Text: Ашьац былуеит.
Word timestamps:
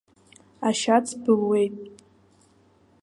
Ашьац 0.67 1.07
былуеит. 1.23 1.75